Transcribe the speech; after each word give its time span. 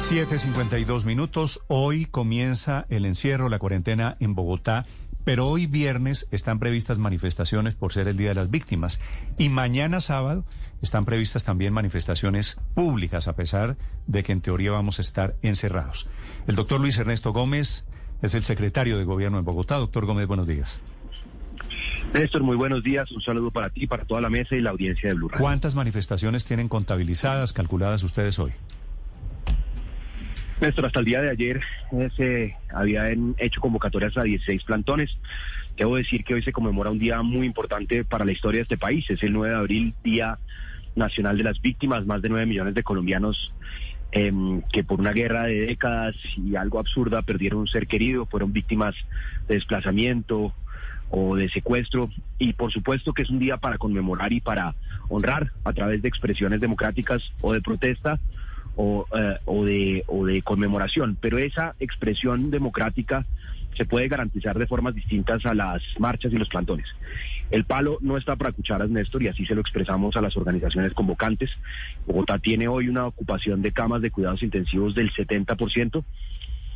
7.52 0.00 1.04
minutos. 1.04 1.60
Hoy 1.68 2.06
comienza 2.06 2.86
el 2.88 3.04
encierro, 3.04 3.50
la 3.50 3.58
cuarentena 3.58 4.16
en 4.18 4.34
Bogotá, 4.34 4.86
pero 5.24 5.46
hoy 5.46 5.66
viernes 5.66 6.26
están 6.30 6.58
previstas 6.58 6.98
manifestaciones 6.98 7.74
por 7.74 7.92
ser 7.92 8.08
el 8.08 8.16
Día 8.16 8.30
de 8.30 8.34
las 8.34 8.50
Víctimas 8.50 8.98
y 9.36 9.50
mañana 9.50 10.00
sábado 10.00 10.44
están 10.80 11.04
previstas 11.04 11.44
también 11.44 11.74
manifestaciones 11.74 12.58
públicas, 12.74 13.28
a 13.28 13.36
pesar 13.36 13.76
de 14.06 14.24
que 14.24 14.32
en 14.32 14.40
teoría 14.40 14.72
vamos 14.72 14.98
a 14.98 15.02
estar 15.02 15.36
encerrados. 15.42 16.08
El 16.48 16.56
doctor 16.56 16.80
Luis 16.80 16.98
Ernesto 16.98 17.32
Gómez 17.32 17.84
es 18.22 18.34
el 18.34 18.42
secretario 18.42 18.96
de 18.96 19.04
Gobierno 19.04 19.38
en 19.38 19.44
Bogotá. 19.44 19.76
Doctor 19.76 20.06
Gómez, 20.06 20.26
buenos 20.26 20.48
días. 20.48 20.80
Néstor, 22.14 22.42
muy 22.42 22.56
buenos 22.56 22.82
días. 22.82 23.12
Un 23.12 23.20
saludo 23.20 23.50
para 23.50 23.68
ti, 23.68 23.86
para 23.86 24.06
toda 24.06 24.22
la 24.22 24.30
mesa 24.30 24.56
y 24.56 24.62
la 24.62 24.70
audiencia 24.70 25.10
de 25.10 25.14
Blue 25.14 25.28
Radio. 25.28 25.44
¿Cuántas 25.44 25.74
manifestaciones 25.74 26.46
tienen 26.46 26.68
contabilizadas, 26.68 27.52
calculadas 27.52 28.02
ustedes 28.02 28.38
hoy? 28.38 28.52
Néstor, 30.60 30.84
hasta 30.84 30.98
el 30.98 31.06
día 31.06 31.22
de 31.22 31.30
ayer 31.30 31.60
eh, 31.92 32.10
se 32.16 32.56
habían 32.68 33.34
hecho 33.38 33.62
convocatorias 33.62 34.16
a 34.18 34.24
16 34.24 34.62
plantones. 34.64 35.10
Debo 35.76 35.96
decir 35.96 36.22
que 36.22 36.34
hoy 36.34 36.42
se 36.42 36.52
conmemora 36.52 36.90
un 36.90 36.98
día 36.98 37.22
muy 37.22 37.46
importante 37.46 38.04
para 38.04 38.26
la 38.26 38.32
historia 38.32 38.58
de 38.58 38.62
este 38.64 38.76
país. 38.76 39.08
Es 39.08 39.22
el 39.22 39.32
9 39.32 39.54
de 39.54 39.58
abril, 39.58 39.94
Día 40.04 40.38
Nacional 40.96 41.38
de 41.38 41.44
las 41.44 41.62
Víctimas. 41.62 42.04
Más 42.04 42.20
de 42.20 42.28
9 42.28 42.44
millones 42.44 42.74
de 42.74 42.82
colombianos 42.82 43.54
em, 44.12 44.60
que 44.70 44.84
por 44.84 45.00
una 45.00 45.12
guerra 45.12 45.44
de 45.44 45.64
décadas 45.64 46.14
y 46.36 46.54
algo 46.56 46.78
absurda 46.78 47.22
perdieron 47.22 47.60
un 47.60 47.68
ser 47.68 47.86
querido, 47.86 48.26
fueron 48.26 48.52
víctimas 48.52 48.94
de 49.48 49.54
desplazamiento 49.54 50.52
o 51.08 51.36
de 51.36 51.48
secuestro. 51.48 52.10
Y 52.38 52.52
por 52.52 52.70
supuesto 52.70 53.14
que 53.14 53.22
es 53.22 53.30
un 53.30 53.38
día 53.38 53.56
para 53.56 53.78
conmemorar 53.78 54.30
y 54.34 54.42
para 54.42 54.74
honrar 55.08 55.52
a 55.64 55.72
través 55.72 56.02
de 56.02 56.08
expresiones 56.08 56.60
democráticas 56.60 57.22
o 57.40 57.54
de 57.54 57.62
protesta 57.62 58.20
o, 58.82 59.06
eh, 59.14 59.36
o, 59.44 59.62
de, 59.62 60.04
o 60.06 60.24
de 60.24 60.40
conmemoración, 60.40 61.18
pero 61.20 61.36
esa 61.36 61.74
expresión 61.80 62.50
democrática 62.50 63.26
se 63.76 63.84
puede 63.84 64.08
garantizar 64.08 64.58
de 64.58 64.66
formas 64.66 64.94
distintas 64.94 65.44
a 65.44 65.52
las 65.52 65.82
marchas 65.98 66.32
y 66.32 66.36
los 66.36 66.48
plantones. 66.48 66.86
El 67.50 67.64
palo 67.64 67.98
no 68.00 68.16
está 68.16 68.36
para 68.36 68.52
cucharas, 68.52 68.88
Néstor, 68.88 69.22
y 69.22 69.28
así 69.28 69.44
se 69.44 69.54
lo 69.54 69.60
expresamos 69.60 70.16
a 70.16 70.22
las 70.22 70.34
organizaciones 70.34 70.94
convocantes. 70.94 71.50
Bogotá 72.06 72.38
tiene 72.38 72.68
hoy 72.68 72.88
una 72.88 73.06
ocupación 73.06 73.60
de 73.60 73.72
camas 73.72 74.00
de 74.00 74.10
cuidados 74.10 74.42
intensivos 74.42 74.94
del 74.94 75.12
70%. 75.12 76.02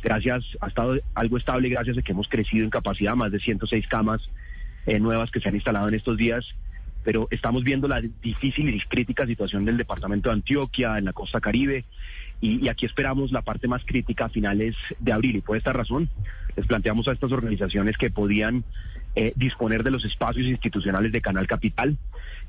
Gracias, 0.03 0.43
ha 0.61 0.67
estado 0.67 0.99
algo 1.15 1.37
estable 1.37 1.69
gracias 1.69 1.97
a 1.97 2.03
que 2.03 2.11
hemos 2.11 2.27
crecido 2.27 2.65
en 2.65 2.69
capacidad, 2.69 3.15
más 3.15 3.31
de 3.31 3.39
106 3.39 3.87
camas 3.87 4.21
eh, 4.85 4.99
nuevas 4.99 5.31
que 5.31 5.39
se 5.39 5.49
han 5.49 5.55
instalado 5.55 5.87
en 5.87 5.95
estos 5.95 6.17
días 6.17 6.45
pero 7.05 7.27
estamos 7.29 7.63
viendo 7.63 7.87
la 7.87 8.01
difícil 8.01 8.67
y 8.67 8.79
crítica 8.81 9.27
situación 9.27 9.63
del 9.63 9.77
departamento 9.77 10.29
de 10.29 10.33
Antioquia, 10.33 10.97
en 10.97 11.05
la 11.05 11.13
costa 11.13 11.39
caribe, 11.39 11.85
y, 12.41 12.67
aquí 12.67 12.87
esperamos 12.87 13.31
la 13.31 13.43
parte 13.43 13.67
más 13.67 13.83
crítica 13.85 14.25
a 14.25 14.29
finales 14.29 14.75
de 14.99 15.13
abril. 15.13 15.37
Y 15.37 15.41
por 15.41 15.55
esta 15.55 15.71
razón 15.71 16.09
les 16.57 16.65
planteamos 16.65 17.07
a 17.07 17.13
estas 17.13 17.31
organizaciones 17.31 17.95
que 17.97 18.09
podían 18.09 18.63
eh, 19.15 19.33
disponer 19.35 19.83
de 19.83 19.91
los 19.91 20.03
espacios 20.03 20.47
institucionales 20.47 21.11
de 21.11 21.21
Canal 21.21 21.47
Capital, 21.47 21.95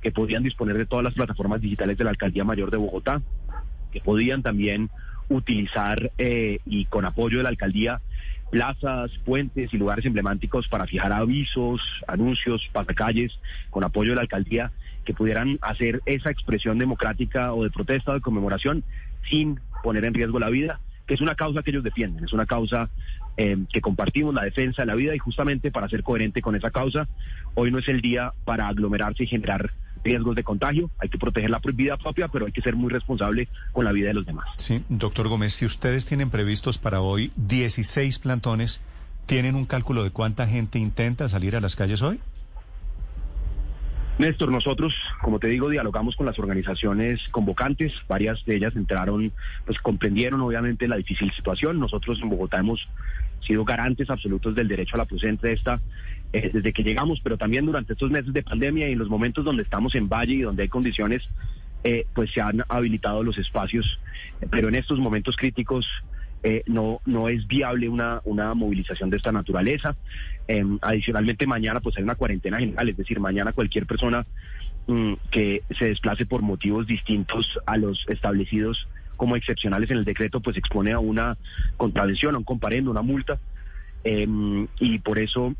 que 0.01 0.11
podían 0.11 0.43
disponer 0.43 0.79
de 0.79 0.87
todas 0.87 1.05
las 1.05 1.15
plataformas 1.15 1.61
digitales 1.61 1.99
de 1.99 2.05
la 2.05 2.11
Alcaldía 2.11 2.45
Mayor 2.45 2.71
de 2.71 2.79
Bogotá, 2.79 3.21
que 3.93 4.01
podían 4.01 4.43
también 4.43 4.91
utilizar 5.29 6.13
eh, 6.19 6.61
y 6.65 6.85
con 6.87 7.05
apoyo 7.05 7.39
de 7.39 7.43
la 7.45 7.49
alcaldía 7.51 8.01
plazas, 8.51 9.11
puentes 9.25 9.73
y 9.73 9.77
lugares 9.77 10.05
emblemáticos 10.05 10.69
para 10.69 10.87
fijar 10.87 11.13
avisos, 11.13 11.81
anuncios, 12.07 12.69
pasacalles, 12.73 13.39
con 13.71 13.85
apoyo 13.85 14.11
de 14.11 14.17
la 14.17 14.23
alcaldía, 14.23 14.73
que 15.05 15.15
pudieran 15.15 15.59
hacer 15.63 16.01
esa 16.07 16.31
expresión 16.31 16.79
democrática 16.79 17.53
o 17.53 17.65
de 17.65 17.71
protesta 17.71 18.13
o 18.13 18.15
de 18.15 18.21
conmemoración 18.21 18.85
sin 19.29 19.61
poner 19.83 20.05
en 20.05 20.15
riesgo 20.15 20.39
la 20.39 20.51
vida, 20.51 20.81
que 21.07 21.15
es 21.15 21.21
una 21.21 21.35
causa 21.35 21.63
que 21.63 21.71
ellos 21.71 21.85
defienden, 21.85 22.25
es 22.25 22.33
una 22.33 22.47
causa 22.47 22.89
eh, 23.37 23.57
que 23.73 23.81
compartimos, 23.81 24.35
la 24.35 24.45
defensa 24.45 24.83
de 24.83 24.87
la 24.87 24.95
vida, 24.95 25.15
y 25.15 25.19
justamente 25.19 25.71
para 25.71 25.89
ser 25.89 26.03
coherente 26.03 26.43
con 26.43 26.57
esa 26.57 26.71
causa, 26.71 27.09
hoy 27.55 27.71
no 27.71 27.79
es 27.79 27.89
el 27.89 28.01
día 28.01 28.33
para 28.45 28.69
aglomerarse 28.69 29.25
y 29.25 29.27
generar 29.27 29.71
riesgos 30.05 30.37
de 30.37 30.45
contagio, 30.45 30.91
hay 30.99 31.09
que 31.09 31.19
proteger 31.19 31.51
la 31.51 31.61
vida 31.75 31.97
propia, 31.97 32.29
pero 32.29 32.47
hay 32.47 32.53
que 32.53 32.63
ser 32.63 32.77
muy 32.77 32.91
responsable 32.91 33.49
con 33.73 33.85
la 33.85 33.93
vida 33.93 34.09
de 34.09 34.15
los 34.15 34.27
demás. 34.27 34.47
Sí, 34.57 34.83
doctor 34.89 35.29
Gómez, 35.29 35.55
si 35.55 35.67
ustedes 35.67 36.07
tienen 36.07 36.31
previstos 36.31 36.79
para 36.79 37.01
hoy 37.01 37.33
16 37.37 38.19
plantones, 38.19 38.81
¿tienen 39.27 39.55
un 39.55 39.67
cálculo 39.67 40.05
de 40.05 40.11
cuánta 40.11 40.47
gente 40.47 40.79
intenta 40.79 41.29
salir 41.29 41.57
a 41.57 41.61
las 41.61 41.77
calles 41.77 42.03
hoy? 42.03 42.21
Néstor, 44.19 44.51
nosotros, 44.51 44.95
como 45.21 45.39
te 45.39 45.49
digo, 45.49 45.69
dialogamos 45.69 46.17
con 46.17 46.25
las 46.25 46.39
organizaciones 46.39 47.21
convocantes, 47.31 47.93
varias 48.09 48.43
de 48.47 48.57
ellas 48.57 48.75
entraron, 48.75 49.31
pues 49.67 49.79
comprendieron 49.79 50.41
obviamente 50.41 50.89
la 50.89 50.97
difícil 50.97 51.31
situación. 51.33 51.79
Nosotros 51.79 52.19
en 52.23 52.31
Bogotá 52.31 52.59
hemos 52.59 52.89
sido 53.41 53.65
garantes 53.67 54.09
absolutos 54.09 54.55
del 54.55 54.69
derecho 54.69 54.95
a 54.95 54.99
la 54.99 55.05
presente 55.05 55.53
esta 55.53 55.83
eh, 56.33 56.51
desde 56.51 56.73
que 56.73 56.83
llegamos, 56.83 57.21
pero 57.23 57.37
también 57.37 57.67
durante 57.67 57.93
estos 57.93 58.11
meses 58.11 58.33
de 58.33 58.43
pandemia 58.43 58.89
y 58.89 58.93
en 58.93 58.99
los 58.99 59.11
momentos 59.11 59.45
donde 59.45 59.63
estamos 59.63 59.95
en 59.95 60.09
Valle 60.09 60.35
y 60.35 60.41
donde 60.41 60.63
hay 60.63 60.69
condiciones, 60.69 61.23
eh, 61.85 62.07
pues 62.15 62.33
se 62.33 62.41
han 62.41 62.65
habilitado 62.69 63.23
los 63.23 63.37
espacios, 63.37 64.01
pero 64.51 64.69
en 64.69 64.77
estos 64.77 64.99
momentos 64.99 65.37
críticos 65.37 65.87
eh, 66.49 66.63
no, 66.67 67.01
no 67.07 67.29
es 67.29 67.45
viable 67.49 67.89
una, 67.89 68.21
una 68.25 68.55
movilización 68.55 69.11
de 69.11 69.17
esta 69.17 69.33
naturaleza. 69.33 69.97
Em, 70.47 70.79
adicionalmente, 70.81 71.45
mañana 71.45 71.81
pues 71.81 71.97
hay 71.97 72.05
una 72.05 72.15
cuarentena 72.15 72.61
general, 72.61 72.89
es 72.89 72.97
decir, 72.97 73.19
mañana 73.19 73.53
cualquier 73.53 73.85
persona 73.85 74.25
mm, 74.87 75.15
que 75.33 75.65
se 75.77 75.87
desplace 75.87 76.25
por 76.25 76.43
motivos 76.43 76.87
distintos 76.87 77.59
a 77.67 77.77
los 77.77 78.07
establecidos 78.09 78.87
como 79.17 79.35
excepcionales 79.35 79.91
en 79.91 79.97
el 79.97 80.05
decreto, 80.05 80.41
pues 80.41 80.57
expone 80.57 80.93
a 80.93 81.01
una 81.01 81.37
contravención, 81.77 82.37
a 82.37 82.39
un 82.39 82.45
comparendo, 82.45 82.93
una 82.93 83.03
multa. 83.03 83.41
Em, 84.05 84.69
y 84.79 85.01
por 85.01 85.19
eso 85.19 85.53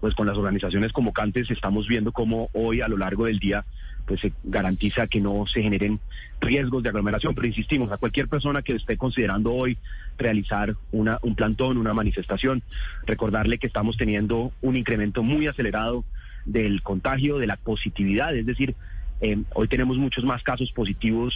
pues 0.00 0.14
con 0.14 0.26
las 0.26 0.36
organizaciones 0.36 0.92
convocantes 0.92 1.50
estamos 1.50 1.86
viendo 1.86 2.12
cómo 2.12 2.48
hoy 2.52 2.80
a 2.80 2.88
lo 2.88 2.96
largo 2.96 3.26
del 3.26 3.38
día 3.38 3.64
pues 4.06 4.20
se 4.20 4.32
garantiza 4.42 5.06
que 5.06 5.20
no 5.20 5.44
se 5.46 5.62
generen 5.62 6.00
riesgos 6.40 6.82
de 6.82 6.88
aglomeración, 6.88 7.34
pero 7.34 7.46
insistimos, 7.46 7.92
a 7.92 7.98
cualquier 7.98 8.28
persona 8.28 8.62
que 8.62 8.74
esté 8.74 8.96
considerando 8.96 9.52
hoy 9.52 9.78
realizar 10.18 10.74
una, 10.90 11.18
un 11.22 11.36
plantón, 11.36 11.76
una 11.76 11.94
manifestación, 11.94 12.62
recordarle 13.06 13.58
que 13.58 13.66
estamos 13.66 13.96
teniendo 13.96 14.52
un 14.62 14.76
incremento 14.76 15.22
muy 15.22 15.46
acelerado 15.46 16.04
del 16.44 16.82
contagio, 16.82 17.38
de 17.38 17.46
la 17.46 17.56
positividad, 17.56 18.34
es 18.34 18.46
decir, 18.46 18.74
eh, 19.20 19.42
hoy 19.54 19.68
tenemos 19.68 19.98
muchos 19.98 20.24
más 20.24 20.42
casos 20.42 20.72
positivos 20.72 21.34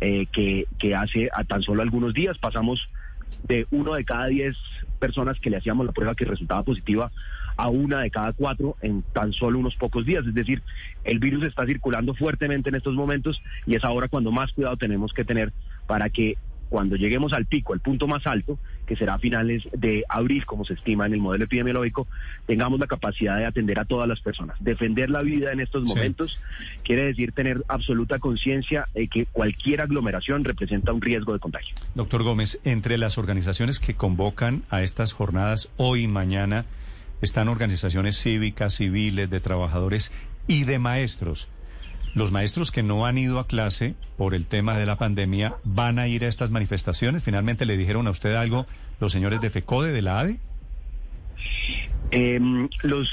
eh, 0.00 0.26
que, 0.32 0.66
que 0.78 0.94
hace 0.94 1.30
a 1.32 1.44
tan 1.44 1.62
solo 1.62 1.82
algunos 1.82 2.12
días, 2.12 2.36
pasamos 2.36 2.88
de 3.42 3.66
uno 3.70 3.94
de 3.94 4.04
cada 4.04 4.26
diez 4.26 4.56
personas 4.98 5.38
que 5.40 5.50
le 5.50 5.56
hacíamos 5.56 5.86
la 5.86 5.92
prueba 5.92 6.14
que 6.14 6.24
resultaba 6.24 6.62
positiva 6.62 7.10
a 7.56 7.68
una 7.68 8.00
de 8.00 8.10
cada 8.10 8.32
cuatro 8.32 8.76
en 8.80 9.02
tan 9.12 9.32
solo 9.32 9.58
unos 9.58 9.76
pocos 9.76 10.06
días. 10.06 10.26
Es 10.26 10.34
decir, 10.34 10.62
el 11.04 11.18
virus 11.18 11.44
está 11.44 11.66
circulando 11.66 12.14
fuertemente 12.14 12.68
en 12.68 12.76
estos 12.76 12.94
momentos 12.94 13.42
y 13.66 13.74
es 13.74 13.84
ahora 13.84 14.08
cuando 14.08 14.30
más 14.30 14.52
cuidado 14.52 14.76
tenemos 14.76 15.12
que 15.12 15.24
tener 15.24 15.52
para 15.86 16.08
que 16.08 16.36
cuando 16.72 16.96
lleguemos 16.96 17.34
al 17.34 17.44
pico, 17.44 17.74
al 17.74 17.80
punto 17.80 18.06
más 18.06 18.26
alto, 18.26 18.58
que 18.86 18.96
será 18.96 19.12
a 19.14 19.18
finales 19.18 19.62
de 19.76 20.04
abril, 20.08 20.46
como 20.46 20.64
se 20.64 20.72
estima 20.72 21.04
en 21.04 21.12
el 21.12 21.20
modelo 21.20 21.44
epidemiológico, 21.44 22.08
tengamos 22.46 22.80
la 22.80 22.86
capacidad 22.86 23.36
de 23.36 23.44
atender 23.44 23.78
a 23.78 23.84
todas 23.84 24.08
las 24.08 24.22
personas. 24.22 24.56
Defender 24.58 25.10
la 25.10 25.20
vida 25.20 25.52
en 25.52 25.60
estos 25.60 25.82
momentos 25.82 26.40
quiere 26.82 27.04
decir 27.04 27.32
tener 27.32 27.62
absoluta 27.68 28.18
conciencia 28.20 28.88
de 28.94 29.06
que 29.08 29.26
cualquier 29.26 29.82
aglomeración 29.82 30.44
representa 30.44 30.94
un 30.94 31.02
riesgo 31.02 31.34
de 31.34 31.40
contagio. 31.40 31.74
Doctor 31.94 32.22
Gómez, 32.22 32.58
entre 32.64 32.96
las 32.96 33.18
organizaciones 33.18 33.78
que 33.78 33.92
convocan 33.92 34.62
a 34.70 34.80
estas 34.80 35.12
jornadas 35.12 35.68
hoy 35.76 36.04
y 36.04 36.08
mañana 36.08 36.64
están 37.20 37.48
organizaciones 37.48 38.16
cívicas, 38.18 38.72
civiles, 38.76 39.28
de 39.28 39.40
trabajadores 39.40 40.10
y 40.46 40.64
de 40.64 40.78
maestros. 40.78 41.50
Los 42.14 42.30
maestros 42.30 42.70
que 42.70 42.82
no 42.82 43.06
han 43.06 43.16
ido 43.16 43.38
a 43.38 43.46
clase 43.46 43.94
por 44.18 44.34
el 44.34 44.44
tema 44.44 44.76
de 44.76 44.84
la 44.84 44.96
pandemia 44.96 45.54
van 45.64 45.98
a 45.98 46.08
ir 46.08 46.24
a 46.24 46.28
estas 46.28 46.50
manifestaciones. 46.50 47.24
Finalmente 47.24 47.64
le 47.64 47.76
dijeron 47.78 48.06
a 48.06 48.10
usted 48.10 48.34
algo 48.34 48.66
los 49.00 49.12
señores 49.12 49.40
de 49.40 49.50
FECODE, 49.50 49.92
de 49.92 50.02
la 50.02 50.20
ADE. 50.20 50.38
Em, 52.10 52.68
los, 52.82 53.08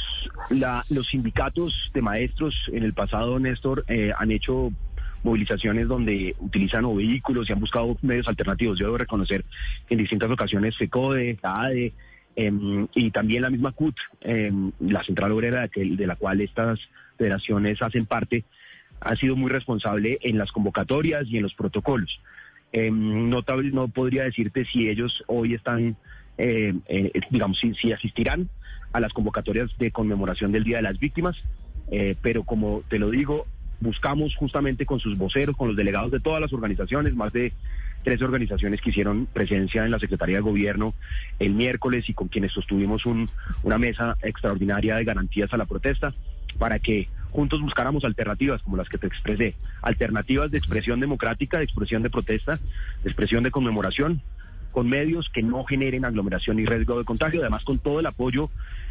sindicatos 1.09 1.91
de 1.93 2.01
maestros 2.01 2.53
en 2.73 2.83
el 2.83 2.93
pasado, 2.93 3.39
Néstor, 3.39 3.85
eh, 3.87 4.11
han 4.17 4.31
hecho 4.31 4.71
movilizaciones 5.23 5.87
donde 5.87 6.35
utilizan 6.39 6.83
o 6.83 6.95
vehículos 6.95 7.49
y 7.49 7.53
han 7.53 7.61
buscado 7.61 7.97
medios 8.01 8.27
alternativos. 8.27 8.77
Yo 8.77 8.87
debo 8.87 8.97
reconocer 8.97 9.45
en 9.89 9.97
distintas 9.97 10.29
ocasiones 10.29 10.75
FECODE, 10.75 11.39
ADE 11.41 11.93
em, 12.35 12.87
y 12.93 13.11
también 13.11 13.43
la 13.43 13.49
misma 13.49 13.71
CUT, 13.71 13.95
em, 14.21 14.71
la 14.81 15.03
central 15.03 15.31
obrera 15.31 15.69
de 15.73 16.07
la 16.07 16.17
cual 16.17 16.41
estas 16.41 16.79
federaciones 17.17 17.81
hacen 17.81 18.05
parte, 18.05 18.43
ha 19.01 19.15
sido 19.15 19.35
muy 19.35 19.49
responsable 19.49 20.19
en 20.21 20.37
las 20.37 20.51
convocatorias 20.51 21.25
y 21.27 21.37
en 21.37 21.43
los 21.43 21.53
protocolos. 21.53 22.19
Em, 22.71 23.29
no, 23.29 23.41
podría 23.87 24.23
decirte 24.23 24.65
si 24.65 24.89
ellos 24.89 25.23
hoy 25.27 25.53
están, 25.55 25.95
eh, 26.37 26.73
eh, 26.87 27.11
digamos, 27.31 27.59
si, 27.59 27.73
si 27.75 27.91
asistirán 27.91 28.49
a 28.93 28.99
las 28.99 29.13
convocatorias 29.13 29.69
de 29.77 29.91
conmemoración 29.91 30.51
del 30.51 30.63
Día 30.63 30.77
de 30.77 30.83
las 30.83 30.99
Víctimas, 30.99 31.35
eh, 31.91 32.15
pero 32.21 32.43
como 32.43 32.83
te 32.89 32.99
lo 32.99 33.09
digo, 33.09 33.45
buscamos 33.79 34.35
justamente 34.35 34.85
con 34.85 34.99
sus 34.99 35.17
voceros, 35.17 35.55
con 35.55 35.69
los 35.69 35.77
delegados 35.77 36.11
de 36.11 36.19
todas 36.19 36.41
las 36.41 36.53
organizaciones, 36.53 37.15
más 37.15 37.31
de 37.33 37.53
13 38.03 38.23
organizaciones 38.23 38.81
que 38.81 38.91
hicieron 38.91 39.25
presencia 39.25 39.83
en 39.85 39.91
la 39.91 39.99
Secretaría 39.99 40.37
de 40.37 40.41
Gobierno 40.41 40.93
el 41.39 41.53
miércoles 41.53 42.07
y 42.09 42.13
con 42.13 42.27
quienes 42.27 42.51
sostuvimos 42.51 43.05
un- 43.05 43.29
una 43.63 43.77
mesa 43.77 44.17
extraordinaria 44.21 44.95
de 44.95 45.03
garantías 45.05 45.51
a 45.53 45.57
la 45.57 45.65
protesta 45.65 46.13
para 46.57 46.79
que 46.79 47.07
juntos 47.31 47.61
buscáramos 47.61 48.03
alternativas 48.03 48.61
como 48.61 48.77
las 48.77 48.89
que 48.89 48.97
te 48.97 49.07
expresé, 49.07 49.55
alternativas 49.81 50.51
de 50.51 50.57
expresión 50.57 50.99
democrática, 50.99 51.57
de 51.57 51.65
expresión 51.65 52.03
de 52.03 52.09
protesta, 52.09 52.55
de 52.55 53.09
expresión 53.09 53.43
de 53.43 53.51
conmemoración, 53.51 54.21
con 54.71 54.87
medios 54.89 55.29
que 55.33 55.41
no 55.43 55.63
generen 55.65 56.05
aglomeración 56.05 56.59
y 56.59 56.65
riesgo 56.65 56.97
de 56.99 57.05
contagio, 57.05 57.41
además 57.41 57.63
con 57.63 57.79
todo 57.79 57.99
el 57.99 58.05
apoyo 58.05 58.49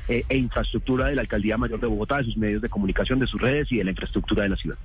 eh, 0.08 0.24
e 0.28 0.36
infraestructura 0.38 1.08
de 1.08 1.14
la 1.14 1.20
Alcaldía 1.20 1.56
Mayor 1.58 1.80
de 1.80 1.86
Bogotá, 1.86 2.16
de 2.18 2.24
sus 2.24 2.36
medios 2.36 2.62
de 2.62 2.68
comunicación, 2.70 3.18
de 3.18 3.26
sus 3.26 3.40
redes 3.40 3.70
y 3.70 3.76
de 3.76 3.84
la 3.84 3.90
infraestructura 3.90 4.42
de 4.44 4.48
la 4.48 4.56
ciudad. 4.56 4.76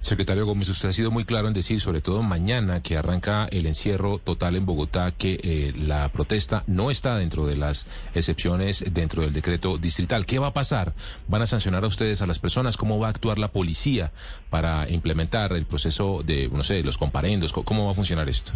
Secretario 0.00 0.46
Gómez, 0.46 0.70
usted 0.70 0.88
ha 0.88 0.92
sido 0.94 1.10
muy 1.10 1.24
claro 1.26 1.48
en 1.48 1.52
decir, 1.52 1.78
sobre 1.80 2.00
todo 2.00 2.22
mañana 2.22 2.82
que 2.82 2.96
arranca 2.96 3.46
el 3.52 3.66
encierro 3.66 4.18
total 4.18 4.56
en 4.56 4.64
Bogotá, 4.64 5.12
que 5.12 5.38
eh, 5.42 5.74
la 5.76 6.08
protesta 6.08 6.64
no 6.66 6.90
está 6.90 7.16
dentro 7.18 7.44
de 7.46 7.56
las 7.56 7.86
excepciones 8.14 8.82
dentro 8.94 9.20
del 9.22 9.34
decreto 9.34 9.76
distrital. 9.76 10.24
¿Qué 10.24 10.38
va 10.38 10.48
a 10.48 10.52
pasar? 10.54 10.94
¿Van 11.28 11.42
a 11.42 11.46
sancionar 11.46 11.84
a 11.84 11.86
ustedes 11.88 12.22
a 12.22 12.26
las 12.26 12.38
personas? 12.38 12.78
¿Cómo 12.78 12.98
va 12.98 13.08
a 13.08 13.10
actuar 13.10 13.38
la 13.38 13.48
policía 13.48 14.12
para 14.48 14.88
implementar 14.90 15.52
el 15.52 15.66
proceso 15.66 16.22
de, 16.24 16.48
no 16.48 16.62
sé, 16.62 16.82
los 16.82 16.96
comparendos? 16.96 17.52
¿Cómo- 17.52 17.64
¿Cómo 17.66 17.84
va 17.84 17.92
a 17.92 17.94
funcionar 17.94 18.28
esto? 18.30 18.52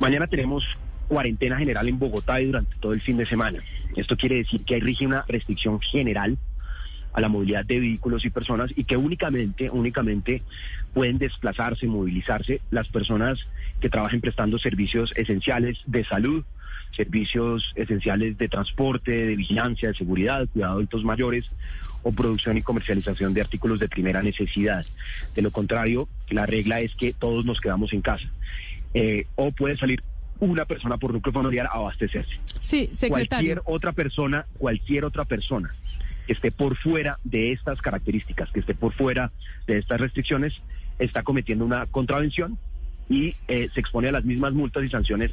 Mañana 0.00 0.28
tenemos 0.28 0.64
cuarentena 1.08 1.58
general 1.58 1.88
en 1.88 1.98
Bogotá 1.98 2.40
y 2.40 2.46
durante 2.46 2.76
todo 2.78 2.92
el 2.92 3.00
fin 3.00 3.16
de 3.16 3.26
semana. 3.26 3.60
Esto 3.96 4.16
quiere 4.16 4.36
decir 4.36 4.64
que 4.64 4.74
hay 4.74 4.80
rige 4.80 5.06
una 5.06 5.24
restricción 5.26 5.80
general 5.80 6.38
a 7.12 7.20
la 7.20 7.28
movilidad 7.28 7.64
de 7.64 7.80
vehículos 7.80 8.24
y 8.24 8.30
personas 8.30 8.70
y 8.76 8.84
que 8.84 8.96
únicamente, 8.96 9.70
únicamente 9.70 10.42
pueden 10.94 11.18
desplazarse, 11.18 11.86
movilizarse 11.86 12.60
las 12.70 12.86
personas 12.88 13.40
que 13.80 13.88
trabajen 13.88 14.20
prestando 14.20 14.58
servicios 14.58 15.12
esenciales 15.16 15.78
de 15.86 16.04
salud, 16.04 16.44
servicios 16.92 17.72
esenciales 17.74 18.38
de 18.38 18.48
transporte, 18.48 19.10
de 19.10 19.36
vigilancia, 19.36 19.88
de 19.88 19.94
seguridad, 19.94 20.46
cuidado 20.48 20.74
de 20.74 20.76
adultos 20.76 21.04
mayores 21.04 21.44
o 22.02 22.12
producción 22.12 22.56
y 22.56 22.62
comercialización 22.62 23.34
de 23.34 23.40
artículos 23.40 23.80
de 23.80 23.88
primera 23.88 24.22
necesidad. 24.22 24.84
De 25.34 25.42
lo 25.42 25.50
contrario, 25.50 26.08
la 26.28 26.46
regla 26.46 26.78
es 26.78 26.94
que 26.94 27.12
todos 27.12 27.44
nos 27.44 27.60
quedamos 27.60 27.92
en 27.92 28.02
casa. 28.02 28.28
Eh, 28.94 29.26
o 29.36 29.52
puede 29.52 29.76
salir 29.76 30.02
una 30.40 30.64
persona 30.64 30.96
por 30.96 31.12
núcleo 31.12 31.32
familiar 31.32 31.66
a 31.66 31.76
abastecerse. 31.76 32.38
Sí, 32.60 32.90
secretario. 32.94 33.28
Cualquier 33.28 33.62
otra 33.64 33.92
persona, 33.92 34.46
cualquier 34.58 35.04
otra 35.04 35.24
persona 35.24 35.74
que 36.26 36.32
esté 36.32 36.50
por 36.50 36.76
fuera 36.76 37.18
de 37.24 37.52
estas 37.52 37.80
características, 37.80 38.50
que 38.50 38.60
esté 38.60 38.74
por 38.74 38.92
fuera 38.92 39.32
de 39.66 39.78
estas 39.78 40.00
restricciones, 40.00 40.54
está 40.98 41.22
cometiendo 41.22 41.64
una 41.64 41.86
contravención 41.86 42.58
y 43.08 43.34
eh, 43.48 43.68
se 43.72 43.80
expone 43.80 44.08
a 44.08 44.12
las 44.12 44.24
mismas 44.24 44.52
multas 44.52 44.84
y 44.84 44.90
sanciones 44.90 45.32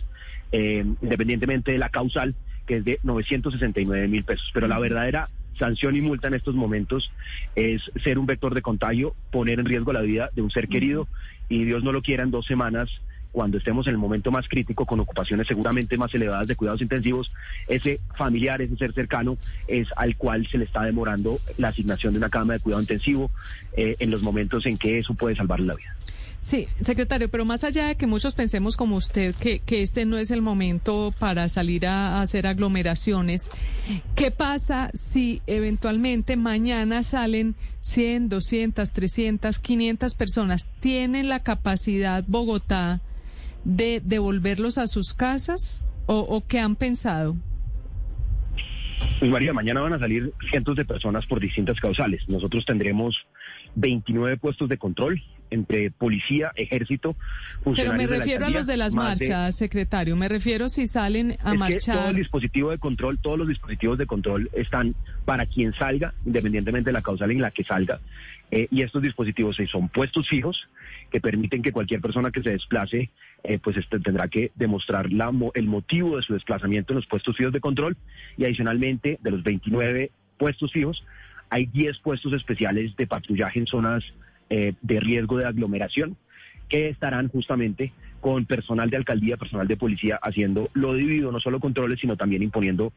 eh, 0.51 0.85
independientemente 1.01 1.71
de 1.71 1.77
la 1.77 1.89
causal, 1.89 2.35
que 2.65 2.77
es 2.77 2.85
de 2.85 2.99
969 3.03 4.07
mil 4.07 4.23
pesos. 4.23 4.49
Pero 4.53 4.67
la 4.67 4.79
verdadera 4.79 5.29
sanción 5.59 5.95
y 5.95 6.01
multa 6.01 6.27
en 6.27 6.33
estos 6.33 6.55
momentos 6.55 7.11
es 7.55 7.81
ser 8.03 8.17
un 8.17 8.25
vector 8.25 8.53
de 8.55 8.61
contagio, 8.61 9.15
poner 9.31 9.59
en 9.59 9.65
riesgo 9.65 9.93
la 9.93 10.01
vida 10.01 10.29
de 10.33 10.41
un 10.41 10.51
ser 10.51 10.67
querido 10.67 11.07
y 11.49 11.63
Dios 11.63 11.83
no 11.83 11.91
lo 11.91 12.01
quiera 12.01 12.23
en 12.23 12.31
dos 12.31 12.45
semanas 12.45 12.89
cuando 13.35 13.57
estemos 13.57 13.85
en 13.87 13.91
el 13.91 13.97
momento 13.97 14.31
más 14.31 14.47
crítico 14.47 14.85
con 14.85 15.01
ocupaciones 15.01 15.45
seguramente 15.45 15.97
más 15.97 16.15
elevadas 16.15 16.47
de 16.47 16.55
cuidados 16.55 16.81
intensivos, 16.81 17.33
ese 17.67 17.99
familiar, 18.17 18.61
ese 18.61 18.77
ser 18.77 18.93
cercano 18.93 19.37
es 19.67 19.89
al 19.97 20.15
cual 20.15 20.47
se 20.47 20.57
le 20.57 20.63
está 20.63 20.83
demorando 20.83 21.37
la 21.57 21.67
asignación 21.67 22.13
de 22.13 22.19
una 22.19 22.29
cama 22.29 22.53
de 22.53 22.59
cuidado 22.61 22.81
intensivo 22.81 23.29
eh, 23.75 23.97
en 23.99 24.09
los 24.09 24.21
momentos 24.21 24.65
en 24.65 24.77
que 24.77 24.99
eso 24.99 25.13
puede 25.15 25.35
salvarle 25.35 25.65
la 25.65 25.75
vida. 25.75 25.93
Sí, 26.39 26.69
secretario, 26.79 27.27
pero 27.27 27.43
más 27.43 27.65
allá 27.65 27.87
de 27.87 27.95
que 27.95 28.07
muchos 28.07 28.35
pensemos 28.35 28.77
como 28.77 28.95
usted 28.95 29.35
que, 29.35 29.59
que 29.59 29.81
este 29.81 30.05
no 30.05 30.17
es 30.17 30.31
el 30.31 30.41
momento 30.41 31.13
para 31.19 31.49
salir 31.49 31.87
a, 31.87 32.21
hacer 32.21 32.47
aglomeraciones, 32.47 33.49
¿qué 34.15 34.31
pasa 34.31 34.91
si 34.93 35.41
eventualmente 35.45 36.37
mañana 36.37 37.03
salen 37.03 37.55
100, 37.81 38.29
200, 38.29 38.91
300, 38.91 39.59
500 39.59 40.13
personas? 40.13 40.67
¿Tienen 40.79 41.27
la 41.27 41.41
capacidad 41.41 42.23
Bogotá 42.25 43.01
de 43.65 44.01
devolverlos 44.03 44.77
a 44.77 44.87
sus 44.87 45.13
casas 45.13 45.83
o, 46.05 46.19
o 46.19 46.45
qué 46.47 46.59
han 46.59 46.75
pensado? 46.75 47.35
Pues 49.19 49.29
María, 49.29 49.53
mañana 49.53 49.81
van 49.81 49.93
a 49.93 49.99
salir 49.99 50.31
cientos 50.49 50.75
de 50.75 50.85
personas 50.85 51.25
por 51.25 51.39
distintas 51.39 51.79
causales. 51.79 52.21
Nosotros 52.29 52.65
tendremos 52.65 53.15
29 53.75 54.37
puestos 54.37 54.69
de 54.69 54.77
control 54.77 55.21
entre 55.51 55.91
policía, 55.91 56.51
ejército, 56.55 57.13
Pero 57.13 57.93
me 57.93 58.07
funcionarios 58.07 58.09
de 58.09 58.17
la 58.17 58.23
refiero 58.23 58.45
a 58.45 58.49
los 58.49 58.67
de 58.67 58.77
las 58.77 58.91
de- 58.93 58.97
marchas, 58.97 59.55
secretario. 59.55 60.15
Me 60.15 60.27
refiero 60.27 60.69
si 60.69 60.87
salen 60.87 61.31
a 61.31 61.33
Es 61.33 61.37
que 61.37 61.43
todo 61.43 61.53
el 61.53 61.59
marchar. 61.59 62.15
dispositivo 62.15 62.71
de 62.71 62.77
control, 62.77 63.19
todos 63.19 63.37
los 63.37 63.47
dispositivos 63.47 63.97
de 63.97 64.05
control 64.05 64.49
están 64.53 64.95
para 65.25 65.45
quien 65.45 65.73
salga, 65.73 66.13
independientemente 66.25 66.89
de 66.89 66.93
la 66.93 67.01
causal 67.01 67.31
en 67.31 67.41
la 67.41 67.51
que 67.51 67.63
salga. 67.63 67.99
Eh, 68.51 68.67
y 68.71 68.81
estos 68.81 69.01
dispositivos 69.01 69.57
son 69.71 69.89
puestos 69.89 70.27
fijos 70.29 70.67
que 71.11 71.21
permiten 71.21 71.61
que 71.61 71.71
cualquier 71.71 72.01
persona 72.01 72.31
que 72.31 72.41
se 72.41 72.51
desplace, 72.51 73.09
eh, 73.43 73.59
pues 73.59 73.77
este, 73.77 73.99
tendrá 73.99 74.27
que 74.27 74.51
demostrar 74.55 75.07
el 75.07 75.67
motivo 75.67 76.17
de 76.17 76.23
su 76.23 76.33
desplazamiento 76.33 76.93
en 76.93 76.97
los 76.97 77.07
puestos 77.07 77.35
fijos 77.37 77.53
de 77.53 77.59
control. 77.59 77.97
Y 78.37 78.45
adicionalmente, 78.45 79.19
de 79.21 79.31
los 79.31 79.43
29 79.43 80.11
puestos 80.37 80.71
fijos, 80.71 81.03
hay 81.49 81.67
10 81.67 81.99
puestos 81.99 82.33
especiales 82.33 82.95
de 82.95 83.07
patrullaje 83.07 83.59
en 83.59 83.67
zonas 83.67 84.03
eh, 84.49 84.73
de 84.81 84.99
riesgo 84.99 85.37
de 85.37 85.45
aglomeración 85.45 86.17
que 86.69 86.89
estarán 86.89 87.29
justamente 87.29 87.93
con 88.25 88.47
personal 88.47 88.89
de 88.89 88.97
alcaldía, 88.97 89.37
personal 89.37 89.67
de 89.67 89.77
policía, 89.77 90.17
haciendo 90.19 90.71
lo 90.73 90.93
debido, 90.93 91.31
no 91.31 91.39
solo 91.39 91.59
controles, 91.59 91.99
sino 91.99 92.17
también 92.17 92.41
imponiendo 92.41 92.91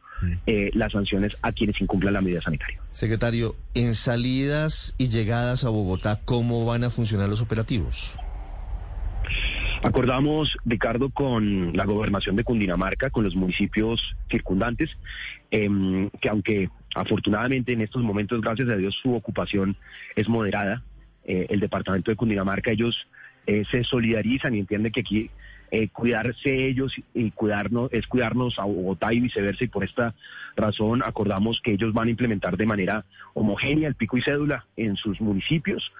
eh, 0.47 0.71
las 0.73 0.93
sanciones 0.93 1.37
a 1.43 1.53
quienes 1.53 1.79
incumplan 1.83 2.15
la 2.15 2.23
medida 2.23 2.41
sanitaria. 2.41 2.81
Secretario, 2.93 3.55
en 3.75 3.93
salidas 3.93 4.95
y 4.97 5.09
llegadas 5.09 5.65
a 5.65 5.69
Bogotá, 5.69 6.19
¿cómo 6.25 6.65
van 6.65 6.83
a 6.83 6.89
funcionar 6.89 7.29
los 7.29 7.43
operativos? 7.43 8.17
Acordamos, 9.83 10.57
Ricardo, 10.65 11.11
con 11.11 11.77
la 11.77 11.85
gobernación 11.85 12.35
de 12.35 12.45
Cundinamarca, 12.45 13.11
con 13.11 13.25
los 13.25 13.37
municipios 13.37 14.01
circundantes, 14.31 14.89
em, 15.51 16.09
que 16.23 16.31
aunque 16.31 16.71
afortunadamente 16.95 17.75
en 17.75 17.83
estos 17.83 18.03
momentos, 18.03 18.41
gracias 18.41 18.71
a 18.71 18.77
Dios, 18.77 18.99
su 19.03 19.15
ocupación 19.15 19.77
es 20.17 20.27
moderada, 20.27 20.83
eh, 21.25 21.45
el 21.51 21.61
departamento 21.61 22.11
de 22.11 22.17
Cundinamarca, 22.17 22.73
ellos 22.73 22.97
eh, 23.49 23.65
se 23.71 23.83
solidarizan 23.83 24.55
y 24.55 24.59
entienden 24.59 24.93
que 24.93 25.01
aquí 25.01 25.31
eh, 25.71 25.89
cuidarse 25.89 26.67
ellos 26.67 26.95
y 27.15 27.31
cuidarnos 27.31 27.91
es 27.93 28.07
cuidarnos 28.07 28.59
a 28.59 28.65
Bogotá 28.65 29.13
y 29.13 29.21
viceversa 29.21 29.65
y 29.65 29.69
por 29.69 29.85
esta 29.85 30.15
razón 30.55 31.03
acordamos 31.03 31.61
que 31.63 31.73
ellos 31.73 31.95
van 31.95 32.09
a 32.09 32.11
implementar 32.11 32.59
de 32.59 32.67
manera 32.67 33.05
homogénea 33.33 33.89
el 33.89 33.95
pico 33.95 34.19
y 34.19 34.23
cédula 34.23 34.67
en 34.77 34.97
sus 34.97 35.19
municipios 35.21 35.93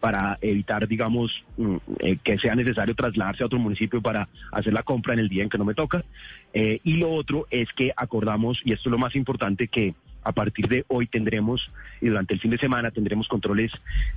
para 0.00 0.38
evitar 0.40 0.88
digamos 0.88 1.30
mm, 1.58 1.76
eh, 2.00 2.16
que 2.24 2.38
sea 2.38 2.54
necesario 2.54 2.94
trasladarse 2.94 3.42
a 3.42 3.46
otro 3.46 3.58
municipio 3.58 4.00
para 4.00 4.28
hacer 4.50 4.72
la 4.72 4.82
compra 4.82 5.12
en 5.12 5.20
el 5.20 5.28
día 5.28 5.42
en 5.42 5.48
que 5.50 5.58
no 5.58 5.64
me 5.64 5.74
toca. 5.74 6.04
Eh, 6.52 6.80
y 6.84 6.96
lo 6.96 7.10
otro 7.10 7.46
es 7.50 7.68
que 7.76 7.92
acordamos 7.96 8.60
y 8.64 8.72
esto 8.72 8.88
es 8.88 8.92
lo 8.92 8.98
más 8.98 9.14
importante 9.14 9.68
que 9.68 9.94
a 10.24 10.32
partir 10.32 10.68
de 10.68 10.84
hoy 10.88 11.06
tendremos 11.06 11.70
y 12.00 12.08
durante 12.08 12.34
el 12.34 12.40
fin 12.40 12.50
de 12.50 12.58
semana 12.58 12.90
tendremos 12.90 13.28
controles 13.28 13.70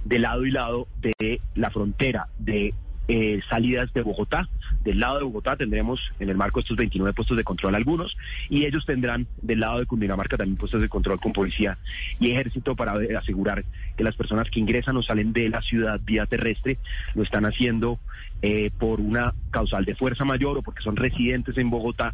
de 0.03 0.19
lado 0.19 0.45
y 0.45 0.51
lado 0.51 0.87
de 1.01 1.41
la 1.55 1.69
frontera 1.69 2.27
de 2.37 2.73
eh, 3.07 3.39
salidas 3.49 3.93
de 3.93 4.01
Bogotá. 4.01 4.49
Del 4.83 4.99
lado 4.99 5.17
de 5.17 5.23
Bogotá 5.23 5.55
tendremos 5.55 5.99
en 6.19 6.29
el 6.29 6.37
marco 6.37 6.59
estos 6.59 6.77
29 6.77 7.13
puestos 7.13 7.37
de 7.37 7.43
control 7.43 7.75
algunos 7.75 8.17
y 8.49 8.65
ellos 8.65 8.85
tendrán 8.85 9.27
del 9.41 9.59
lado 9.59 9.79
de 9.79 9.85
Cundinamarca 9.85 10.37
también 10.37 10.57
puestos 10.57 10.81
de 10.81 10.89
control 10.89 11.19
con 11.19 11.33
policía 11.33 11.77
y 12.19 12.31
ejército 12.31 12.75
para 12.75 12.93
asegurar 13.17 13.63
que 13.95 14.03
las 14.03 14.15
personas 14.15 14.49
que 14.49 14.59
ingresan 14.59 14.97
o 14.97 15.03
salen 15.03 15.33
de 15.33 15.49
la 15.49 15.61
ciudad 15.61 15.99
vía 16.03 16.25
terrestre 16.25 16.77
lo 17.15 17.23
están 17.23 17.45
haciendo 17.45 17.99
eh, 18.41 18.71
por 18.77 19.01
una 19.01 19.33
causal 19.51 19.85
de 19.85 19.95
fuerza 19.95 20.23
mayor 20.23 20.57
o 20.57 20.61
porque 20.61 20.83
son 20.83 20.95
residentes 20.95 21.57
en 21.57 21.69
Bogotá 21.69 22.13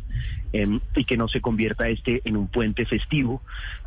em, 0.53 0.79
y 0.95 1.03
que 1.05 1.17
no 1.17 1.27
se 1.27 1.41
convierta 1.41 1.89
este 1.89 2.21
en 2.23 2.37
un 2.37 2.47
puente 2.47 2.85
festivo 2.85 3.41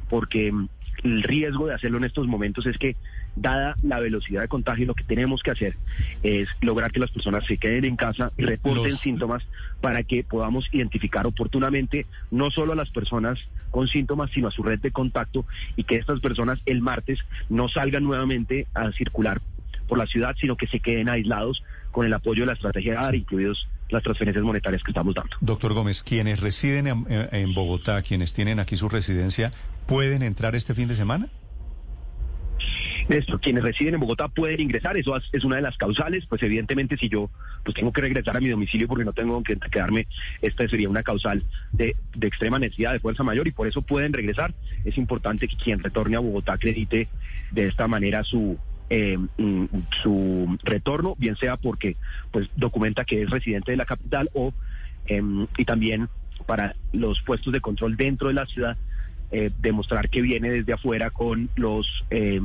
porque 0.08 0.48
em, 0.48 0.68
el 1.04 1.22
riesgo 1.22 1.66
de 1.66 1.74
hacerlo 1.74 1.98
en 1.98 2.04
estos 2.04 2.26
momentos 2.26 2.66
es 2.66 2.78
que, 2.78 2.96
dada 3.36 3.76
la 3.82 4.00
velocidad 4.00 4.40
de 4.42 4.48
contagio, 4.48 4.86
lo 4.86 4.94
que 4.94 5.04
tenemos 5.04 5.42
que 5.42 5.50
hacer 5.50 5.76
es 6.22 6.48
lograr 6.60 6.90
que 6.90 7.00
las 7.00 7.10
personas 7.10 7.44
se 7.46 7.58
queden 7.58 7.84
en 7.84 7.96
casa 7.96 8.32
y 8.36 8.44
reporten 8.44 8.84
Los- 8.84 8.98
síntomas 9.00 9.46
para 9.80 10.02
que 10.02 10.24
podamos 10.24 10.68
identificar 10.72 11.26
oportunamente 11.26 12.06
no 12.30 12.50
solo 12.50 12.72
a 12.72 12.76
las 12.76 12.90
personas 12.90 13.38
con 13.70 13.88
síntomas, 13.88 14.30
sino 14.32 14.48
a 14.48 14.50
su 14.50 14.62
red 14.62 14.80
de 14.80 14.90
contacto 14.90 15.44
y 15.76 15.84
que 15.84 15.96
estas 15.96 16.20
personas 16.20 16.58
el 16.66 16.80
martes 16.80 17.18
no 17.50 17.68
salgan 17.68 18.04
nuevamente 18.04 18.66
a 18.74 18.90
circular 18.92 19.40
por 19.88 19.98
la 19.98 20.06
ciudad, 20.06 20.34
sino 20.40 20.56
que 20.56 20.66
se 20.66 20.80
queden 20.80 21.08
aislados 21.08 21.62
con 21.92 22.06
el 22.06 22.12
apoyo 22.14 22.42
de 22.42 22.46
la 22.46 22.52
estrategia 22.54 23.00
AR, 23.00 23.14
incluidos 23.14 23.68
las 23.90 24.02
transferencias 24.02 24.44
monetarias 24.44 24.82
que 24.82 24.90
estamos 24.90 25.14
dando. 25.14 25.36
Doctor 25.40 25.74
Gómez, 25.74 26.02
quienes 26.02 26.40
residen 26.40 26.86
en, 26.86 27.06
en 27.08 27.54
Bogotá, 27.54 28.02
quienes 28.02 28.32
tienen 28.32 28.58
aquí 28.58 28.76
su 28.76 28.88
residencia, 28.88 29.52
¿pueden 29.86 30.22
entrar 30.22 30.54
este 30.54 30.74
fin 30.74 30.88
de 30.88 30.96
semana? 30.96 31.28
Néstor, 33.08 33.40
quienes 33.40 33.62
residen 33.62 33.94
en 33.94 34.00
Bogotá 34.00 34.26
pueden 34.28 34.60
ingresar, 34.60 34.96
eso 34.96 35.16
es 35.32 35.44
una 35.44 35.56
de 35.56 35.62
las 35.62 35.76
causales, 35.76 36.26
pues 36.26 36.42
evidentemente 36.42 36.96
si 36.96 37.08
yo 37.08 37.30
pues 37.64 37.74
tengo 37.74 37.92
que 37.92 38.00
regresar 38.00 38.36
a 38.36 38.40
mi 38.40 38.48
domicilio 38.48 38.88
porque 38.88 39.04
no 39.04 39.12
tengo 39.12 39.42
que 39.42 39.56
quedarme, 39.56 40.08
esta 40.42 40.68
sería 40.68 40.88
una 40.88 41.02
causal 41.02 41.44
de, 41.72 41.94
de 42.14 42.26
extrema 42.26 42.58
necesidad 42.58 42.92
de 42.92 43.00
fuerza 43.00 43.22
mayor 43.22 43.46
y 43.46 43.52
por 43.52 43.68
eso 43.68 43.82
pueden 43.82 44.12
regresar. 44.12 44.54
Es 44.84 44.98
importante 44.98 45.46
que 45.46 45.56
quien 45.56 45.78
retorne 45.78 46.16
a 46.16 46.20
Bogotá 46.20 46.54
acredite 46.54 47.08
de 47.52 47.68
esta 47.68 47.86
manera 47.86 48.24
su 48.24 48.58
eh, 48.90 49.18
mm, 49.38 49.64
su 50.02 50.56
retorno, 50.62 51.14
bien 51.18 51.36
sea 51.36 51.56
porque 51.56 51.96
pues 52.30 52.48
documenta 52.56 53.04
que 53.04 53.22
es 53.22 53.30
residente 53.30 53.72
de 53.72 53.76
la 53.76 53.84
capital 53.84 54.30
o 54.34 54.52
em, 55.06 55.46
y 55.58 55.64
también 55.64 56.08
para 56.46 56.74
los 56.92 57.20
puestos 57.22 57.52
de 57.52 57.60
control 57.60 57.96
dentro 57.96 58.28
de 58.28 58.34
la 58.34 58.46
ciudad 58.46 58.76
eh, 59.32 59.50
demostrar 59.60 60.08
que 60.08 60.20
viene 60.22 60.50
desde 60.50 60.72
afuera 60.72 61.10
con 61.10 61.48
los 61.56 62.04
eh, 62.10 62.40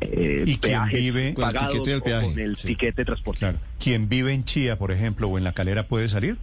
eh, 0.00 0.44
¿Y 0.46 0.56
quién 0.56 0.60
peajes 0.60 1.00
vive- 1.00 1.34
Con 1.34 1.44
el 1.44 1.50
pagados 1.52 1.72
tiquete 1.72 1.90
del 1.90 2.00
o 2.00 2.04
peaje, 2.04 2.26
con 2.30 2.38
el 2.38 2.56
sí. 2.56 2.68
tiquete 2.68 2.96
de 3.02 3.04
transporte. 3.04 3.38
Claro. 3.40 3.58
¿Quien 3.78 4.08
vive 4.08 4.32
en 4.32 4.44
Chía, 4.44 4.78
por 4.78 4.90
ejemplo, 4.90 5.28
o 5.28 5.36
en 5.36 5.44
La 5.44 5.52
Calera 5.52 5.86
puede 5.86 6.08
salir? 6.08 6.38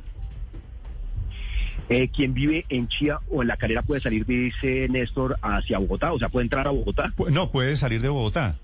Eh, 1.89 2.07
quien 2.09 2.33
vive 2.33 2.65
en 2.69 2.87
Chía 2.87 3.19
o 3.29 3.41
en 3.43 3.47
La 3.47 3.57
Calera 3.57 3.81
puede 3.83 4.01
salir, 4.01 4.25
dice 4.25 4.87
Néstor, 4.89 5.37
hacia 5.41 5.77
Bogotá, 5.77 6.13
o 6.13 6.19
sea, 6.19 6.29
puede 6.29 6.43
entrar 6.45 6.67
a 6.67 6.71
Bogotá. 6.71 7.13
No, 7.31 7.51
puede 7.51 7.75
salir 7.77 8.01
de 8.01 8.09
Bogotá. 8.09 8.57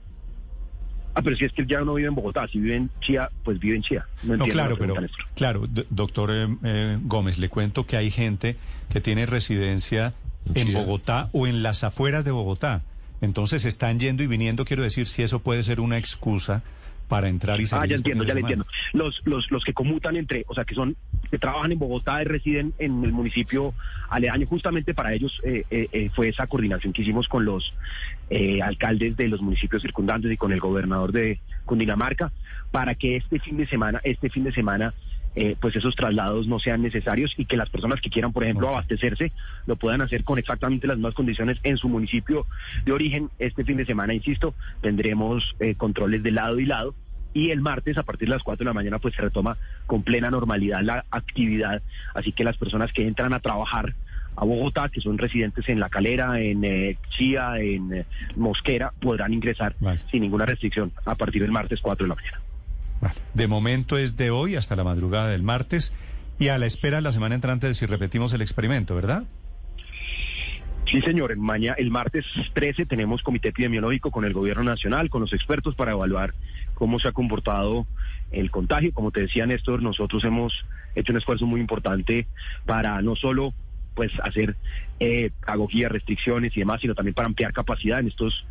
Ah, 1.14 1.22
pero 1.22 1.36
si 1.36 1.46
es 1.46 1.52
que 1.52 1.62
él 1.62 1.68
ya 1.68 1.82
no 1.82 1.96
vive 1.96 2.08
en 2.08 2.16
Bogotá, 2.16 2.48
si 2.48 2.60
vive 2.60 2.78
en 2.78 2.90
Chía, 3.02 3.30
pues 3.44 3.60
vive 3.60 3.76
en 3.76 3.82
Chía. 3.82 4.06
No, 4.24 4.30
No, 4.30 4.46
entiendo 4.46 4.54
claro, 4.54 4.72
la 4.72 4.80
pero 4.80 4.96
claro, 5.36 5.68
doctor 5.90 6.32
eh, 6.32 6.48
eh, 6.64 6.98
Gómez, 7.04 7.38
le 7.38 7.50
cuento 7.50 7.86
que 7.86 7.98
hay 7.98 8.12
gente 8.12 8.56
que 8.90 9.02
tiene 9.02 9.26
residencia 9.26 10.14
en. 10.56 10.74
Bogotá 10.74 11.30
o 11.34 11.48
en 11.48 11.64
las 11.64 11.84
afueras 11.84 12.24
de 12.24 12.32
Bogotá. 12.32 12.82
Entonces 13.20 13.66
están 13.66 14.00
yendo 14.00 14.24
y 14.24 14.28
viniendo, 14.28 14.66
quiero 14.66 14.84
decir, 14.84 15.08
si 15.08 15.22
eso 15.22 15.40
puede 15.40 15.64
ser 15.64 15.80
una 15.80 15.98
excusa 15.98 16.64
para 17.12 17.28
entrar 17.28 17.60
y 17.60 17.68
salir. 17.68 17.84
Ah, 17.84 17.88
ya 17.88 17.96
entiendo, 17.98 18.24
ya 18.24 18.34
le 18.34 18.40
entiendo. 18.40 18.66
Los, 18.94 19.22
los, 19.26 19.52
los 19.52 19.66
que 19.66 19.74
conmutan 19.74 20.16
entre, 20.16 20.46
o 20.48 20.56
sea, 20.56 20.64
que 20.64 20.76
son, 20.76 20.96
que 21.30 21.38
trabajan 21.38 21.74
en 21.74 21.78
Bogotá 21.78 22.22
y 22.22 22.24
residen 22.24 22.74
en 22.80 23.04
el 23.04 23.12
municipio 23.12 23.74
aledaño, 24.10 24.48
justamente 24.48 24.94
para 24.94 25.14
ellos 25.14 25.38
eh, 25.44 25.66
eh, 25.72 25.90
eh, 25.92 26.10
fue 26.16 26.30
esa 26.30 26.48
coordinación 26.48 26.94
que 26.94 27.02
hicimos 27.02 27.28
con 27.28 27.44
los 27.44 27.74
eh, 28.30 28.62
alcaldes 28.62 29.18
de 29.18 29.28
los 29.28 29.42
municipios 29.42 29.82
circundantes 29.82 30.32
y 30.32 30.38
con 30.38 30.54
el 30.54 30.62
gobernador 30.62 31.12
de 31.12 31.42
Cundinamarca, 31.66 32.32
para 32.72 32.96
que 32.96 33.18
este 33.18 33.40
fin 33.40 33.58
de 33.58 33.68
semana, 33.68 34.00
este 34.06 34.30
fin 34.30 34.46
de 34.46 34.54
semana, 34.54 34.94
eh, 35.36 35.56
pues 35.60 35.76
esos 35.76 35.96
traslados 35.96 36.48
no 36.48 36.60
sean 36.60 36.82
necesarios 36.82 37.34
y 37.38 37.46
que 37.46 37.58
las 37.58 37.70
personas 37.70 38.02
que 38.02 38.10
quieran, 38.10 38.34
por 38.34 38.44
ejemplo, 38.44 38.70
abastecerse, 38.70 39.32
lo 39.66 39.76
puedan 39.76 40.02
hacer 40.02 40.24
con 40.24 40.40
exactamente 40.40 40.88
las 40.88 40.98
mismas 40.98 41.14
condiciones 41.14 41.58
en 41.64 41.78
su 41.78 41.88
municipio 41.90 42.46
de 42.86 42.92
origen. 42.92 43.30
Este 43.40 43.64
fin 43.64 43.78
de 43.78 43.86
semana, 43.86 44.14
insisto, 44.14 44.54
tendremos 44.82 45.56
eh, 45.60 45.76
controles 45.76 46.24
de 46.24 46.32
lado 46.32 46.60
y 46.60 46.66
lado 46.66 46.96
y 47.34 47.52
el 47.52 47.62
martes 47.62 47.98
a 47.98 48.04
partir 48.04 48.28
de 48.28 48.36
las 48.36 48.44
4 48.44 48.64
de 48.64 48.70
la 48.70 48.74
mañana 48.74 49.00
pues 49.00 49.16
se 49.16 49.22
retoma 49.22 49.58
con 49.88 50.04
plena 50.04 50.30
normalidad 50.30 50.82
la 50.82 51.06
actividad, 51.12 51.82
así 52.14 52.34
que 52.34 52.44
las 52.44 52.58
personas 52.58 52.92
que 52.92 53.08
entran 53.08 53.34
a 53.34 53.40
trabajar 53.40 53.94
a 54.36 54.46
Bogotá, 54.46 54.90
que 54.90 55.02
son 55.02 55.18
residentes 55.18 55.68
en 55.70 55.80
La 55.80 55.90
Calera, 55.90 56.40
en 56.40 56.64
eh, 56.64 56.98
Chía, 57.10 57.58
en 57.58 57.94
eh, 57.94 58.06
Mosquera, 58.36 58.94
podrán 59.00 59.34
ingresar 59.34 59.76
Vale. 59.80 60.00
sin 60.10 60.22
ninguna 60.22 60.46
restricción 60.46 60.92
a 61.06 61.16
partir 61.16 61.42
del 61.42 61.52
martes 61.52 61.82
4 61.82 62.06
de 62.06 62.10
la 62.10 62.16
mañana. 62.16 62.42
Vale. 63.02 63.16
De 63.34 63.48
momento 63.48 63.98
es 63.98 64.16
de 64.16 64.30
hoy 64.30 64.56
hasta 64.56 64.76
la 64.76 64.84
madrugada 64.84 65.30
del 65.30 65.44
martes 65.44 65.94
y 66.40 66.48
a 66.48 66.58
la 66.58 66.66
espera 66.66 67.02
la 67.02 67.12
semana 67.12 67.36
entrante 67.36 67.68
de 67.68 67.74
si 67.74 67.86
repetimos 67.86 68.34
el 68.34 68.42
experimento, 68.42 68.96
¿verdad? 68.96 69.26
Sí, 70.92 71.02
señor. 71.02 71.36
Mañana, 71.38 71.76
el 71.78 71.90
martes 71.90 72.26
13 72.54 72.86
tenemos 72.86 73.22
comité 73.22 73.50
epidemiológico 73.50 74.12
con 74.12 74.26
el 74.26 74.34
gobierno 74.34 74.64
nacional, 74.64 75.10
con 75.10 75.22
los 75.22 75.32
expertos 75.32 75.76
para 75.76 75.92
evaluar 75.92 76.34
cómo 76.74 77.00
se 77.00 77.08
ha 77.08 77.12
comportado 77.12 77.88
el 78.32 78.52
contagio. 78.52 78.94
Como 78.94 79.12
te 79.12 79.22
decía 79.22 79.46
Néstor, 79.46 79.82
nosotros 79.82 80.24
hemos 80.26 80.54
hecho 80.96 81.14
un 81.14 81.18
esfuerzo 81.18 81.46
muy 81.46 81.62
importante 81.62 82.28
para 82.66 83.02
no 83.02 83.16
solo 83.16 83.54
pues 83.94 84.12
hacer 84.24 84.56
eh, 85.00 85.32
agogía, 85.46 85.90
restricciones 85.90 86.56
y 86.58 86.60
demás, 86.60 86.82
sino 86.82 86.96
también 86.96 87.14
para 87.14 87.28
ampliar 87.28 87.54
capacidad. 87.54 88.00
En 88.00 88.08
estos 88.08 88.46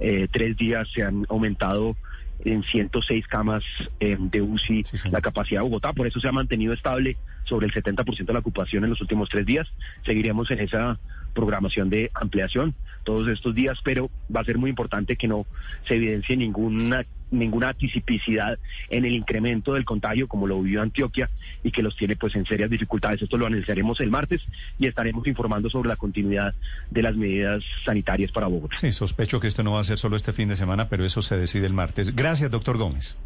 eh, 0.00 0.28
tres 0.30 0.56
días 0.56 0.88
se 0.94 1.02
han 1.02 1.26
aumentado 1.28 1.96
en 2.44 2.62
106 2.62 3.26
camas 3.26 3.64
eh, 4.00 4.16
de 4.18 4.42
UCI 4.42 4.84
Sí, 4.84 4.98
señor. 4.98 5.14
la 5.14 5.20
capacidad 5.20 5.60
de 5.60 5.64
Bogotá, 5.64 5.92
por 5.92 6.06
eso 6.06 6.20
se 6.20 6.28
ha 6.28 6.32
mantenido 6.32 6.72
estable 6.72 7.16
sobre 7.44 7.66
el 7.66 7.72
70% 7.72 8.24
de 8.24 8.32
la 8.32 8.38
ocupación 8.40 8.84
en 8.84 8.90
los 8.90 9.00
últimos 9.00 9.28
tres 9.28 9.46
días. 9.46 9.68
Seguiremos 10.04 10.50
en 10.50 10.60
esa 10.60 10.98
programación 11.34 11.90
de 11.90 12.10
ampliación 12.14 12.74
todos 13.04 13.28
estos 13.28 13.54
días, 13.54 13.78
pero 13.82 14.10
va 14.34 14.40
a 14.40 14.44
ser 14.44 14.58
muy 14.58 14.70
importante 14.70 15.16
que 15.16 15.28
no 15.28 15.46
se 15.86 15.94
evidencie 15.94 16.36
ninguna 16.36 17.04
ninguna 17.32 17.72
tisipicidad 17.72 18.58
en 18.90 19.04
el 19.04 19.14
incremento 19.14 19.72
del 19.72 19.84
contagio 19.84 20.28
como 20.28 20.46
lo 20.46 20.60
vivió 20.60 20.82
Antioquia 20.82 21.30
y 21.62 21.70
que 21.72 21.82
los 21.82 21.96
tiene 21.96 22.14
pues 22.14 22.36
en 22.36 22.44
serias 22.44 22.70
dificultades. 22.70 23.22
Esto 23.22 23.38
lo 23.38 23.46
analizaremos 23.46 24.00
el 24.00 24.10
martes 24.10 24.42
y 24.78 24.86
estaremos 24.86 25.26
informando 25.26 25.70
sobre 25.70 25.88
la 25.88 25.96
continuidad 25.96 26.54
de 26.90 27.02
las 27.02 27.16
medidas 27.16 27.64
sanitarias 27.84 28.30
para 28.32 28.46
Bogotá. 28.46 28.76
Sí, 28.76 28.92
sospecho 28.92 29.40
que 29.40 29.48
esto 29.48 29.62
no 29.62 29.72
va 29.72 29.80
a 29.80 29.84
ser 29.84 29.98
solo 29.98 30.16
este 30.16 30.32
fin 30.32 30.48
de 30.48 30.56
semana, 30.56 30.88
pero 30.88 31.04
eso 31.04 31.22
se 31.22 31.36
decide 31.36 31.66
el 31.66 31.72
martes. 31.72 32.14
Gracias, 32.14 32.50
doctor 32.50 32.76
Gómez. 32.76 33.16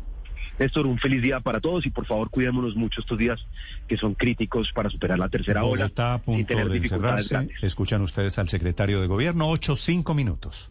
Néstor, 0.58 0.86
un 0.86 0.98
feliz 0.98 1.22
día 1.22 1.40
para 1.40 1.60
todos 1.60 1.86
y 1.86 1.90
por 1.90 2.06
favor 2.06 2.30
cuidémonos 2.30 2.76
mucho 2.76 3.00
estos 3.00 3.18
días 3.18 3.38
que 3.88 3.96
son 3.96 4.14
críticos 4.14 4.70
para 4.74 4.90
superar 4.90 5.18
la 5.18 5.28
tercera 5.28 5.64
ola 5.64 5.84
Bogotá 5.84 6.14
a 6.14 6.22
sin 6.24 6.46
tener 6.46 6.68
de 6.68 6.80
dificultades. 6.80 7.32
Escuchan 7.62 8.02
ustedes 8.02 8.38
al 8.38 8.48
secretario 8.48 9.00
de 9.00 9.06
Gobierno, 9.06 9.48
ocho, 9.48 9.76
cinco 9.76 10.14
minutos. 10.14 10.70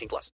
18 0.01 0.07
plus. 0.09 0.29